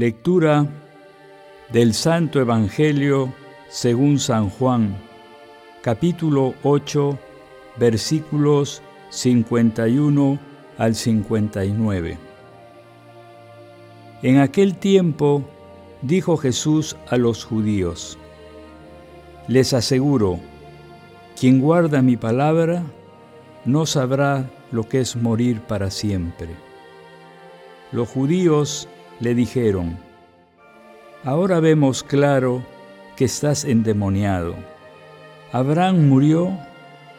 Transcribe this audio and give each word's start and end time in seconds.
Lectura 0.00 0.66
del 1.70 1.92
Santo 1.92 2.40
Evangelio 2.40 3.34
según 3.68 4.18
San 4.18 4.48
Juan, 4.48 4.96
capítulo 5.82 6.54
8, 6.62 7.18
versículos 7.76 8.80
51 9.10 10.38
al 10.78 10.94
59. 10.94 12.16
En 14.22 14.38
aquel 14.38 14.78
tiempo 14.78 15.44
dijo 16.00 16.38
Jesús 16.38 16.96
a 17.10 17.18
los 17.18 17.44
judíos, 17.44 18.16
Les 19.48 19.74
aseguro, 19.74 20.40
quien 21.38 21.60
guarda 21.60 22.00
mi 22.00 22.16
palabra 22.16 22.84
no 23.66 23.84
sabrá 23.84 24.48
lo 24.72 24.88
que 24.88 25.00
es 25.00 25.14
morir 25.14 25.60
para 25.60 25.90
siempre. 25.90 26.48
Los 27.92 28.08
judíos 28.08 28.88
le 29.20 29.34
dijeron, 29.34 29.98
Ahora 31.22 31.60
vemos 31.60 32.02
claro 32.02 32.62
que 33.16 33.26
estás 33.26 33.64
endemoniado. 33.64 34.54
Abraham 35.52 36.08
murió, 36.08 36.58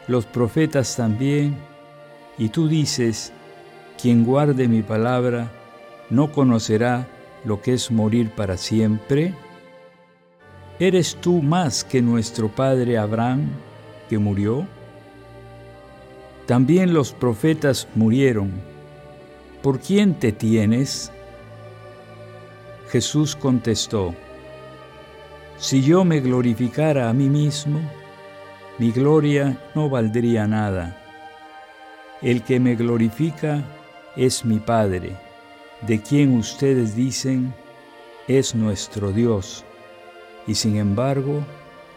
los 0.08 0.26
profetas 0.26 0.96
también, 0.96 1.56
y 2.36 2.48
tú 2.48 2.66
dices, 2.66 3.32
quien 4.00 4.24
guarde 4.24 4.66
mi 4.66 4.82
palabra 4.82 5.52
no 6.10 6.32
conocerá 6.32 7.06
lo 7.44 7.62
que 7.62 7.74
es 7.74 7.90
morir 7.90 8.30
para 8.30 8.56
siempre. 8.56 9.34
¿Eres 10.80 11.16
tú 11.20 11.40
más 11.40 11.84
que 11.84 12.02
nuestro 12.02 12.48
padre 12.48 12.98
Abraham 12.98 13.50
que 14.08 14.18
murió? 14.18 14.66
También 16.46 16.92
los 16.92 17.12
profetas 17.12 17.86
murieron. 17.94 18.50
¿Por 19.62 19.78
quién 19.78 20.14
te 20.14 20.32
tienes? 20.32 21.12
Jesús 22.92 23.34
contestó, 23.34 24.14
Si 25.56 25.80
yo 25.80 26.04
me 26.04 26.20
glorificara 26.20 27.08
a 27.08 27.14
mí 27.14 27.30
mismo, 27.30 27.80
mi 28.78 28.92
gloria 28.92 29.58
no 29.74 29.88
valdría 29.88 30.46
nada. 30.46 31.02
El 32.20 32.42
que 32.42 32.60
me 32.60 32.74
glorifica 32.74 33.64
es 34.14 34.44
mi 34.44 34.58
Padre, 34.58 35.16
de 35.80 36.02
quien 36.02 36.36
ustedes 36.36 36.94
dicen 36.94 37.54
es 38.28 38.54
nuestro 38.54 39.10
Dios, 39.10 39.64
y 40.46 40.54
sin 40.54 40.76
embargo 40.76 41.42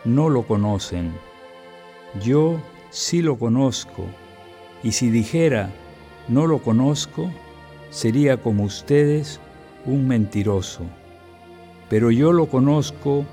no 0.06 0.29
lo 0.29 0.44
conocen. 0.44 1.13
Yo 2.23 2.62
sí 2.89 3.22
lo 3.22 3.38
conozco, 3.38 4.06
y 4.81 4.94
si 4.94 5.09
dijera 5.09 5.72
no 6.29 6.47
lo 6.47 6.59
conozco, 6.59 7.29
sería 7.89 8.38
como 8.38 8.63
ustedes 8.63 9.41
un 9.85 10.07
mentiroso, 10.07 10.84
pero 11.90 12.12
yo 12.12 12.34
lo 12.34 12.47
conozco 12.47 13.25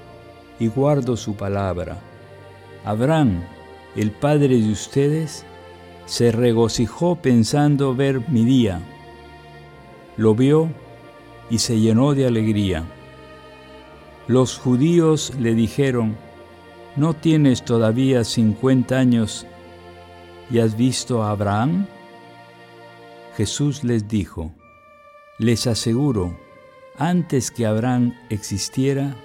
y 0.59 0.69
guardo 0.69 1.17
su 1.17 1.35
palabra. 1.35 1.99
Abraham, 2.85 3.43
el 3.97 4.11
padre 4.11 4.61
de 4.61 4.71
ustedes, 4.71 5.45
se 6.07 6.33
regocijó 6.33 7.17
pensando 7.17 7.95
ver 7.95 8.29
mi 8.29 8.45
día. 8.45 8.81
Lo 10.17 10.35
vio 10.35 10.69
y 11.51 11.59
se 11.59 11.79
llenó 11.79 12.15
de 12.15 12.27
alegría. 12.27 12.85
Los 14.29 14.59
judíos 14.59 15.33
le 15.39 15.55
dijeron, 15.55 16.17
¿no 16.97 17.15
tienes 17.15 17.65
todavía 17.65 18.25
cincuenta 18.25 18.99
años 18.99 19.47
y 20.51 20.59
has 20.59 20.77
visto 20.77 21.23
a 21.23 21.31
Abraham? 21.31 21.87
Jesús 23.37 23.83
les 23.85 24.09
dijo, 24.09 24.53
les 25.39 25.67
aseguro, 25.67 26.37
antes 26.97 27.51
que 27.51 27.67
Abraham 27.67 28.15
existiera, 28.29 29.17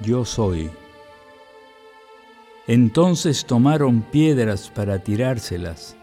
yo 0.00 0.24
soy. 0.24 0.70
Entonces 2.66 3.44
tomaron 3.44 4.02
piedras 4.02 4.70
para 4.74 4.98
tirárselas, 4.98 5.96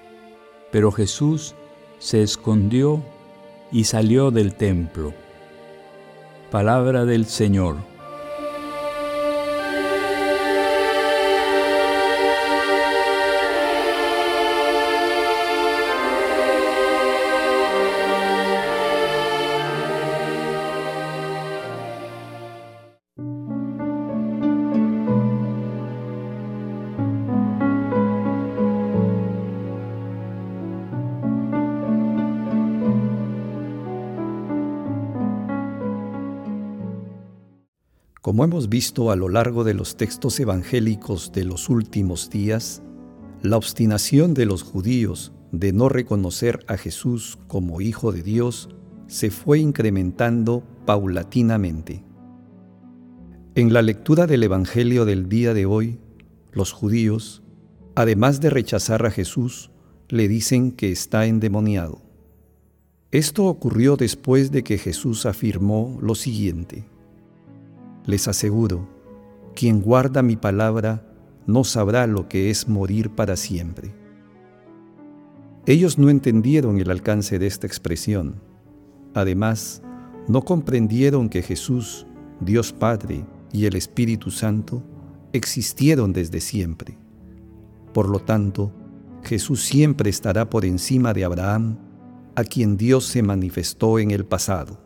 pero 0.72 0.92
Jesús 0.92 1.56
se 2.00 2.22
escondió 2.22 3.04
y 3.72 3.86
salió 3.86 4.32
del 4.32 4.56
templo. 4.56 5.14
Palabra 6.50 7.06
del 7.06 7.26
Señor. 7.26 7.91
Como 38.32 38.46
hemos 38.46 38.70
visto 38.70 39.12
a 39.12 39.18
lo 39.18 39.28
largo 39.28 39.66
de 39.66 39.74
los 39.74 39.98
textos 39.98 40.40
evangélicos 40.40 41.34
de 41.34 41.44
los 41.44 41.68
últimos 41.68 42.30
días, 42.30 42.82
la 43.42 43.58
obstinación 43.58 44.34
de 44.34 44.46
los 44.46 44.64
judíos 44.64 45.34
de 45.52 45.74
no 45.74 45.90
reconocer 45.90 46.64
a 46.70 46.78
Jesús 46.78 47.38
como 47.50 47.82
Hijo 47.82 48.14
de 48.14 48.24
Dios 48.24 48.70
se 49.08 49.32
fue 49.32 49.60
incrementando 49.60 50.64
paulatinamente. 50.86 52.06
En 53.56 53.74
la 53.74 53.82
lectura 53.82 54.28
del 54.28 54.44
Evangelio 54.44 55.04
del 55.04 55.28
día 55.28 55.54
de 55.54 55.66
hoy, 55.66 56.00
los 56.54 56.72
judíos, 56.72 57.44
además 57.96 58.40
de 58.40 58.50
rechazar 58.50 59.06
a 59.06 59.12
Jesús, 59.12 59.72
le 60.08 60.30
dicen 60.30 60.72
que 60.72 60.90
está 60.90 61.26
endemoniado. 61.26 62.02
Esto 63.12 63.48
ocurrió 63.48 63.98
después 63.98 64.54
de 64.54 64.64
que 64.64 64.78
Jesús 64.78 65.26
afirmó 65.26 66.00
lo 66.02 66.16
siguiente. 66.16 66.86
Les 68.06 68.28
aseguro, 68.28 68.88
quien 69.56 69.82
guarda 69.82 70.22
mi 70.22 70.36
palabra 70.36 71.06
no 71.46 71.64
sabrá 71.64 72.08
lo 72.08 72.28
que 72.28 72.50
es 72.50 72.68
morir 72.68 73.12
para 73.12 73.36
siempre. 73.36 73.94
Ellos 75.66 75.98
no 75.98 76.10
entendieron 76.10 76.80
el 76.80 76.90
alcance 76.90 77.38
de 77.38 77.48
esta 77.48 77.68
expresión. 77.68 78.42
Además, 79.14 79.84
no 80.28 80.44
comprendieron 80.44 81.30
que 81.30 81.44
Jesús, 81.44 82.08
Dios 82.40 82.74
Padre 82.74 83.26
y 83.52 83.66
el 83.66 83.76
Espíritu 83.76 84.32
Santo 84.32 84.84
existieron 85.34 86.14
desde 86.14 86.42
siempre. 86.42 86.98
Por 87.94 88.10
lo 88.10 88.20
tanto, 88.20 88.72
Jesús 89.24 89.64
siempre 89.64 90.10
estará 90.10 90.50
por 90.50 90.66
encima 90.66 91.14
de 91.14 91.26
Abraham, 91.26 91.78
a 92.36 92.44
quien 92.44 92.78
Dios 92.78 93.06
se 93.06 93.22
manifestó 93.22 94.00
en 94.00 94.12
el 94.12 94.26
pasado. 94.26 94.80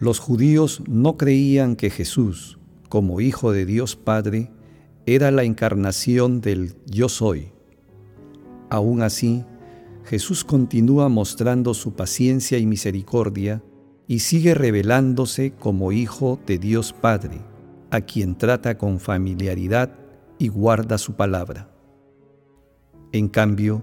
Los 0.00 0.20
judíos 0.20 0.82
no 0.86 1.16
creían 1.16 1.74
que 1.74 1.90
Jesús, 1.90 2.58
como 2.88 3.20
Hijo 3.20 3.50
de 3.50 3.66
Dios 3.66 3.96
Padre, 3.96 4.52
era 5.06 5.30
la 5.30 5.42
encarnación 5.42 6.40
del 6.40 6.74
yo 6.86 7.08
soy. 7.08 7.50
Aún 8.70 9.02
así, 9.02 9.44
Jesús 10.04 10.44
continúa 10.44 11.08
mostrando 11.08 11.74
su 11.74 11.94
paciencia 11.94 12.58
y 12.58 12.66
misericordia 12.66 13.62
y 14.06 14.20
sigue 14.20 14.54
revelándose 14.54 15.52
como 15.52 15.90
Hijo 15.90 16.38
de 16.46 16.58
Dios 16.58 16.92
Padre, 16.92 17.40
a 17.90 18.00
quien 18.00 18.38
trata 18.38 18.78
con 18.78 19.00
familiaridad 19.00 19.98
y 20.38 20.48
guarda 20.48 20.96
su 20.98 21.14
palabra. 21.14 21.70
En 23.10 23.28
cambio, 23.28 23.82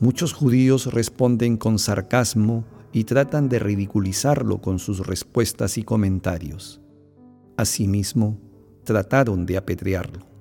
muchos 0.00 0.32
judíos 0.32 0.92
responden 0.92 1.56
con 1.56 1.78
sarcasmo 1.78 2.64
y 2.92 3.04
tratan 3.04 3.48
de 3.48 3.58
ridiculizarlo 3.58 4.58
con 4.58 4.78
sus 4.78 5.06
respuestas 5.06 5.78
y 5.78 5.82
comentarios. 5.82 6.80
Asimismo, 7.56 8.38
trataron 8.84 9.46
de 9.46 9.56
apedrearlo. 9.56 10.31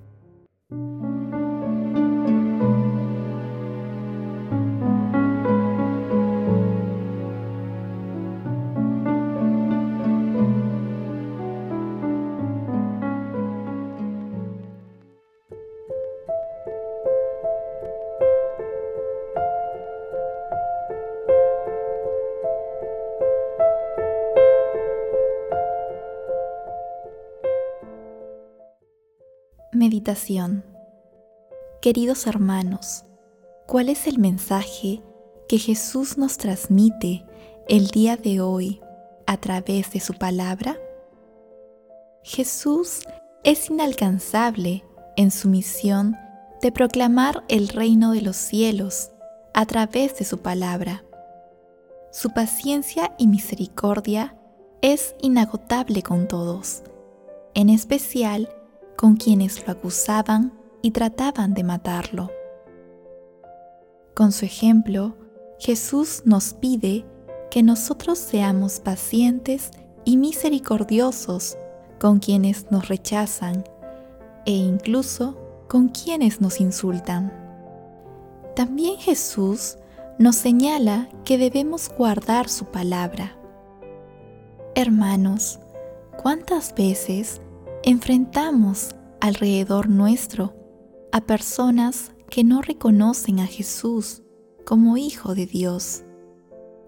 Queridos 31.82 32.28
hermanos, 32.28 33.06
¿cuál 33.68 33.90
es 33.90 34.08
el 34.08 34.20
mensaje 34.20 35.02
que 35.48 35.58
Jesús 35.58 36.18
nos 36.18 36.38
transmite 36.38 37.26
el 37.68 37.88
día 37.88 38.18
de 38.18 38.42
hoy 38.42 38.82
a 39.28 39.38
través 39.38 39.92
de 39.92 40.00
su 40.00 40.14
palabra? 40.14 40.78
Jesús 42.24 43.02
es 43.44 43.70
inalcanzable 43.70 44.84
en 45.18 45.32
su 45.32 45.50
misión 45.50 46.16
de 46.62 46.72
proclamar 46.72 47.44
el 47.48 47.68
reino 47.68 48.12
de 48.12 48.22
los 48.22 48.38
cielos 48.38 49.12
a 49.54 49.66
través 49.66 50.18
de 50.18 50.26
su 50.26 50.40
palabra. 50.40 51.04
Su 52.12 52.32
paciencia 52.32 53.14
y 53.18 53.28
misericordia 53.28 54.36
es 54.82 55.16
inagotable 55.22 56.04
con 56.04 56.28
todos, 56.28 56.84
en 57.54 57.70
especial 57.70 58.50
con 59.02 59.16
quienes 59.16 59.66
lo 59.66 59.74
acusaban 59.74 60.54
y 60.84 60.92
trataban 60.92 61.56
de 61.56 61.64
matarlo. 61.64 62.30
Con 64.14 64.32
su 64.32 64.46
ejemplo, 64.46 65.18
Jesús 65.58 66.22
nos 66.26 66.54
pide 66.54 67.04
que 67.50 67.64
nosotros 67.64 68.20
seamos 68.20 68.80
pacientes 68.80 69.72
y 70.06 70.18
misericordiosos 70.18 71.58
con 72.00 72.20
quienes 72.20 72.70
nos 72.70 72.90
rechazan 72.90 73.64
e 74.46 74.52
incluso 74.52 75.36
con 75.68 75.90
quienes 75.90 76.40
nos 76.40 76.62
insultan. 76.62 77.34
También 78.56 78.98
Jesús 78.98 79.78
nos 80.20 80.36
señala 80.36 81.10
que 81.26 81.40
debemos 81.40 81.90
guardar 81.90 82.50
su 82.50 82.66
palabra. 82.66 83.36
Hermanos, 84.76 85.60
¿cuántas 86.22 86.76
veces 86.76 87.42
enfrentamos 87.84 88.90
alrededor 89.20 89.90
nuestro 89.90 90.54
a 91.12 91.22
personas 91.22 92.12
que 92.30 92.44
no 92.44 92.62
reconocen 92.62 93.40
a 93.40 93.48
Jesús 93.48 94.22
como 94.66 94.98
Hijo 94.98 95.34
de 95.34 95.48
Dios 95.48 96.04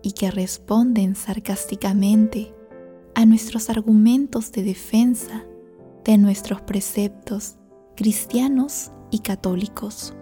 y 0.04 0.12
que 0.12 0.30
responden 0.30 1.16
sarcásticamente 1.16 2.54
a 3.16 3.26
nuestros 3.26 3.72
argumentos 3.72 4.52
de 4.52 4.64
defensa 4.64 5.46
de 6.06 6.18
nuestros 6.18 6.62
preceptos 6.62 7.56
cristianos 7.96 8.92
y 9.10 9.20
católicos. 9.20 10.14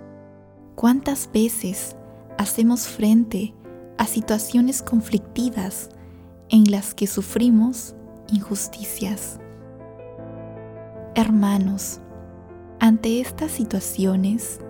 ¿Cuántas 0.76 1.30
veces 1.34 1.98
hacemos 2.38 2.88
frente 2.88 3.54
a 3.98 4.06
situaciones 4.06 4.82
conflictivas 4.82 5.90
en 6.50 6.72
las 6.72 6.94
que 6.94 7.08
sufrimos 7.08 7.94
injusticias? 8.32 9.41
Hermanos, 11.14 12.00
ante 12.80 13.20
estas 13.20 13.52
situaciones, 13.52 14.62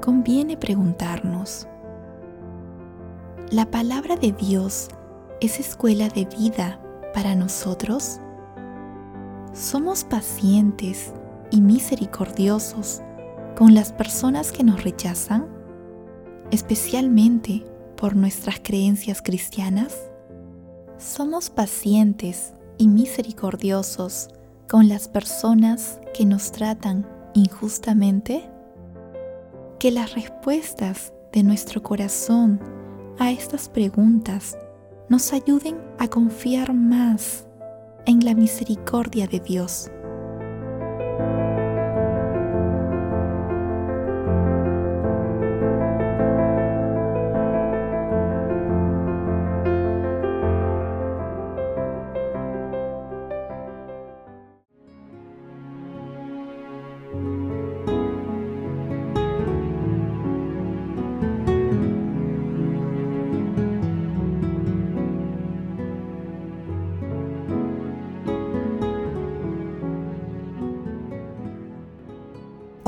conviene 0.00 0.56
preguntarnos, 0.56 1.68
¿la 3.50 3.70
palabra 3.70 4.16
de 4.16 4.32
Dios 4.32 4.88
es 5.42 5.60
escuela 5.60 6.08
de 6.08 6.24
vida 6.24 6.80
para 7.12 7.34
nosotros? 7.34 8.18
¿Somos 9.52 10.04
pacientes 10.04 11.12
y 11.50 11.60
misericordiosos 11.60 13.02
con 13.54 13.74
las 13.74 13.92
personas 13.92 14.52
que 14.52 14.64
nos 14.64 14.82
rechazan, 14.84 15.46
especialmente 16.50 17.62
por 17.94 18.16
nuestras 18.16 18.58
creencias 18.58 19.20
cristianas? 19.20 19.94
¿Somos 20.96 21.50
pacientes 21.50 22.54
y 22.78 22.88
misericordiosos 22.88 24.30
con 24.68 24.88
las 24.88 25.08
personas 25.08 26.00
que 26.14 26.24
nos 26.24 26.52
tratan 26.52 27.06
injustamente? 27.34 28.48
Que 29.78 29.90
las 29.90 30.14
respuestas 30.14 31.12
de 31.32 31.42
nuestro 31.42 31.82
corazón 31.82 32.60
a 33.18 33.30
estas 33.30 33.68
preguntas 33.68 34.56
nos 35.08 35.32
ayuden 35.32 35.78
a 35.98 36.08
confiar 36.08 36.72
más 36.72 37.46
en 38.06 38.24
la 38.24 38.34
misericordia 38.34 39.26
de 39.26 39.40
Dios. 39.40 39.90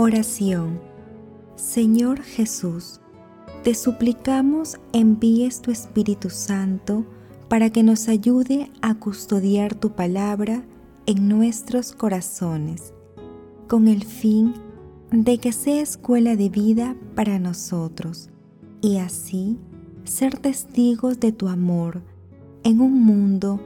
Oración. 0.06 0.78
Señor 1.56 2.22
Jesús, 2.22 3.00
te 3.64 3.75
suplicamos 3.75 4.76
envíes 4.92 5.60
tu 5.60 5.72
Espíritu 5.72 6.30
Santo 6.30 7.04
para 7.48 7.70
que 7.70 7.82
nos 7.82 8.06
ayude 8.06 8.70
a 8.82 8.94
custodiar 8.94 9.75
tu 9.75 9.96
palabra 9.96 10.62
en 11.06 11.26
nuestros 11.26 11.90
corazones, 11.90 12.94
con 13.66 13.88
el 13.88 14.04
fin 14.04 14.54
de 15.10 15.38
que 15.38 15.50
sea 15.50 15.82
escuela 15.82 16.36
de 16.36 16.50
vida 16.50 16.94
para 17.16 17.40
nosotros 17.40 18.30
y 18.80 18.98
así 18.98 19.58
ser 20.04 20.38
testigos 20.38 21.18
de 21.18 21.32
tu 21.32 21.48
amor 21.48 22.00
en 22.62 22.80
un 22.80 23.02
mundo 23.02 23.60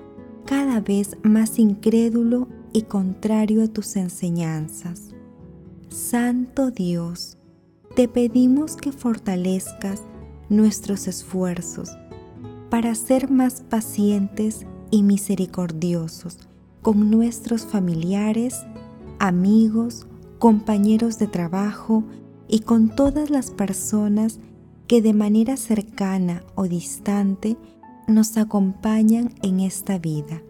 cada 0.47 0.81
vez 0.81 1.19
más 1.23 1.59
incrédulo 1.59 2.49
y 2.73 2.85
contrario 2.85 3.63
a 3.63 3.69
tus 3.69 3.95
enseñanzas. 3.97 5.10
Santo 5.91 6.71
Dios, 6.71 7.37
te 7.97 8.07
pedimos 8.07 8.77
que 8.77 8.93
fortalezcas 8.93 10.03
nuestros 10.49 11.09
esfuerzos 11.09 11.91
para 12.71 12.95
ser 12.95 13.29
más 13.29 13.63
pacientes 13.63 14.67
y 14.93 15.03
misericordiosos 15.03 16.39
con 16.81 17.11
nuestros 17.11 17.67
familiares, 17.67 18.65
amigos, 19.19 20.07
compañeros 20.39 21.19
de 21.19 21.27
trabajo 21.27 22.05
y 22.47 22.61
con 22.61 22.95
todas 22.95 23.29
las 23.29 23.51
personas 23.51 24.39
que 24.87 25.03
de 25.03 25.13
manera 25.13 25.57
cercana 25.57 26.45
o 26.55 26.69
distante 26.69 27.57
nos 28.07 28.37
acompañan 28.37 29.35
en 29.43 29.59
esta 29.59 29.99
vida. 29.99 30.41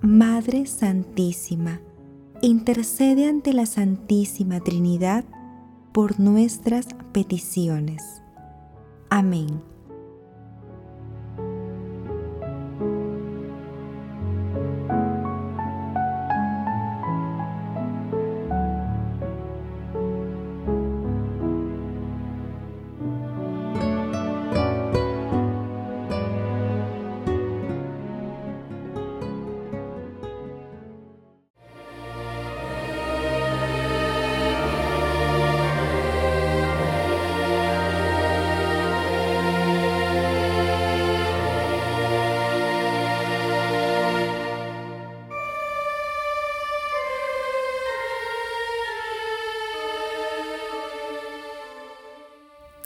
Madre 0.00 0.64
Santísima, 0.64 1.82
intercede 2.42 3.28
ante 3.28 3.52
la 3.52 3.66
Santísima 3.66 4.60
Trinidad 4.60 5.24
por 5.92 6.18
nuestras 6.18 6.88
peticiones. 7.12 8.02
Amén. 9.10 9.71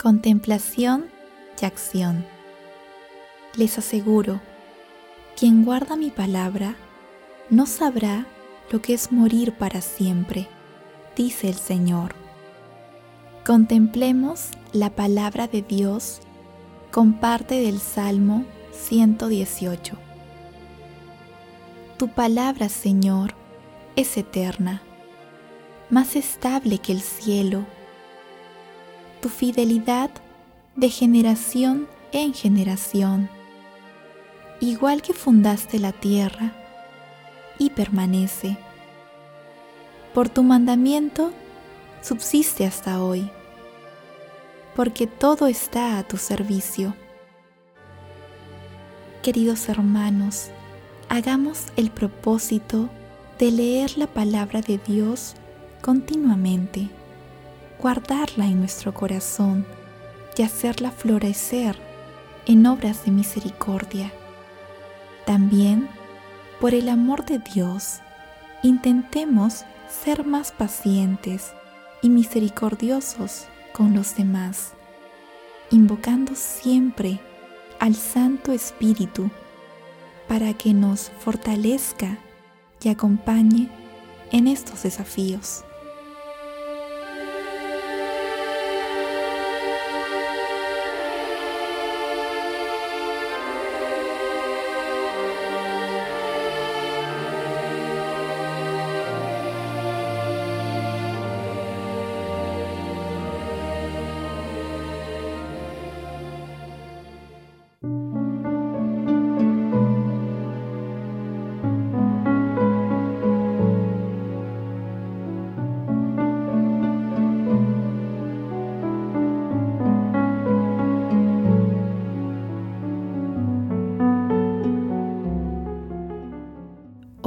Contemplación 0.07 1.07
y 1.61 1.65
acción. 1.65 2.25
Les 3.57 3.77
aseguro, 3.77 4.41
quien 5.37 5.65
guarda 5.65 5.97
mi 5.97 6.11
palabra 6.11 6.77
no 7.51 7.67
sabrá 7.67 8.25
lo 8.71 8.81
que 8.81 8.95
es 8.95 9.11
morir 9.11 9.55
para 9.55 9.81
siempre, 9.81 10.47
dice 11.17 11.49
el 11.49 11.57
Señor. 11.57 12.15
Contemplemos 13.45 14.51
la 14.73 14.91
palabra 14.91 15.49
de 15.49 15.63
Dios 15.63 16.21
con 16.93 17.15
parte 17.15 17.57
del 17.57 17.81
Salmo 17.81 18.45
118. 18.71 19.97
Tu 21.99 22.09
palabra, 22.11 22.69
Señor, 22.69 23.35
es 23.97 24.17
eterna, 24.17 24.83
más 25.91 26.15
estable 26.15 26.79
que 26.79 26.93
el 26.93 27.01
cielo. 27.01 27.67
Tu 29.21 29.29
fidelidad 29.29 30.11
de 30.77 30.91
generación 30.91 31.89
en 32.13 32.35
generación, 32.35 33.29
igual 34.61 35.03
que 35.03 35.13
fundaste 35.13 35.79
la 35.79 35.93
tierra 35.93 36.53
y 37.59 37.71
permanece. 37.71 38.57
Por 40.15 40.29
tu 40.29 40.43
mandamiento 40.43 41.33
subsiste 42.03 42.67
hasta 42.67 43.03
hoy, 43.03 43.31
porque 44.75 45.07
todo 45.07 45.47
está 45.47 45.99
a 45.99 46.03
tu 46.03 46.17
servicio. 46.19 46.95
Queridos 49.23 49.69
hermanos, 49.69 50.51
hagamos 51.09 51.65
el 51.77 51.91
propósito 51.91 52.89
de 53.39 53.51
leer 53.51 53.99
la 53.99 54.07
palabra 54.07 54.61
de 54.61 54.79
Dios 54.79 55.35
continuamente, 55.83 56.89
guardarla 57.80 58.47
en 58.47 58.61
nuestro 58.61 58.92
corazón 58.95 59.66
y 60.37 60.42
hacerla 60.42 60.90
florecer 60.90 61.78
en 62.47 62.66
obras 62.66 63.04
de 63.04 63.11
misericordia. 63.11 64.12
También, 65.25 65.88
por 66.61 66.75
el 66.75 66.88
amor 66.88 67.25
de 67.25 67.38
Dios, 67.38 68.00
intentemos 68.62 69.64
ser 69.88 70.25
más 70.25 70.52
pacientes 70.52 71.52
y 72.02 72.09
misericordiosos 72.09 73.47
con 73.73 73.95
los 73.95 74.16
demás, 74.16 74.73
invocando 75.71 76.35
siempre 76.35 77.21
al 77.80 77.95
Santo 77.95 78.52
Espíritu 78.52 79.30
para 80.28 80.54
que 80.54 80.73
nos 80.73 81.11
fortalezca 81.18 82.18
y 82.83 82.88
acompañe 82.88 83.68
en 84.33 84.49
estos 84.49 84.83
desafíos. 84.83 85.64